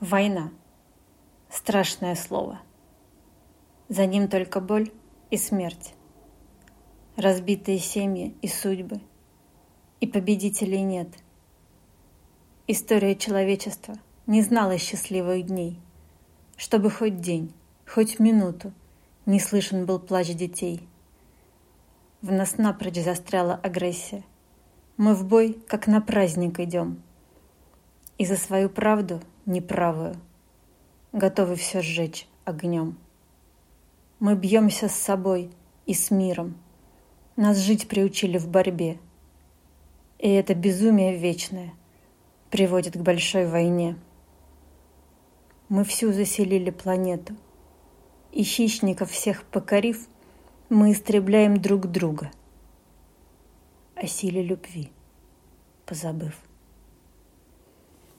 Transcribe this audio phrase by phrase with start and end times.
[0.00, 0.52] Война.
[1.50, 2.60] Страшное слово.
[3.88, 4.92] За ним только боль
[5.30, 5.92] и смерть.
[7.16, 9.00] Разбитые семьи и судьбы.
[9.98, 11.08] И победителей нет.
[12.68, 13.96] История человечества
[14.28, 15.80] не знала счастливых дней.
[16.56, 17.52] Чтобы хоть день,
[17.84, 18.72] хоть минуту
[19.26, 20.80] не слышен был плач детей.
[22.22, 24.22] В нас напрочь застряла агрессия.
[24.96, 27.02] Мы в бой, как на праздник идем.
[28.18, 30.16] И за свою правду неправую,
[31.12, 32.98] готовы все сжечь огнем.
[34.18, 35.50] Мы бьемся с собой
[35.86, 36.56] и с миром.
[37.36, 38.98] Нас жить приучили в борьбе.
[40.18, 41.72] И это безумие вечное
[42.50, 43.96] приводит к большой войне.
[45.68, 47.36] Мы всю заселили планету.
[48.32, 50.08] И хищников всех покорив,
[50.68, 52.30] мы истребляем друг друга.
[53.94, 54.90] О силе любви
[55.86, 56.47] позабыв.